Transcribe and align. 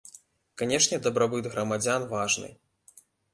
Канешне, 0.61 0.99
дабрабыт 1.07 1.49
грамадзян 1.57 2.09
важны. 2.15 2.51